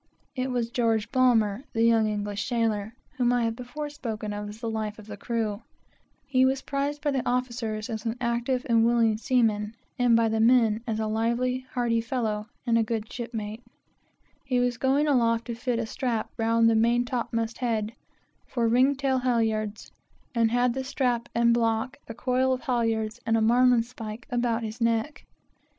It 0.35 0.49
was 0.49 0.71
George 0.71 1.11
Ballmer, 1.11 1.61
a 1.75 1.79
young 1.79 2.07
English 2.09 2.47
sailor, 2.49 2.95
who 3.17 3.25
was 3.25 3.41
prized 3.69 4.01
by 4.01 4.15
the 7.11 7.21
officers 7.29 7.87
as 7.87 8.03
an 8.07 8.15
active 8.19 8.63
lad 8.63 8.71
and 8.71 8.83
willing 8.83 9.15
seaman, 9.19 9.75
and 9.99 10.15
by 10.15 10.27
the 10.27 10.39
crew 10.39 10.79
as 10.87 10.99
a 10.99 11.05
lively, 11.05 11.67
hearty 11.73 12.01
fellow, 12.01 12.47
and 12.65 12.79
a 12.79 12.83
good 12.83 13.13
shipmate. 13.13 13.63
He 14.43 14.59
was 14.59 14.79
going 14.79 15.05
aloft 15.07 15.45
to 15.45 15.53
fit 15.53 15.77
a 15.77 15.85
strap 15.85 16.31
round 16.35 16.67
the 16.67 16.73
main 16.73 17.05
top 17.05 17.31
mast 17.31 17.59
head, 17.59 17.93
for 18.47 18.67
ringtail 18.67 19.19
halyards, 19.19 19.91
and 20.33 20.49
had 20.49 20.73
the 20.73 20.83
strap 20.83 21.29
and 21.35 21.53
block, 21.53 21.97
a 22.07 22.15
coil 22.15 22.51
of 22.53 22.61
halyards 22.61 23.19
and 23.27 23.37
a 23.37 23.39
marline 23.41 23.83
spike 23.83 24.25
about 24.31 24.63
his 24.63 24.81
neck. 24.81 25.27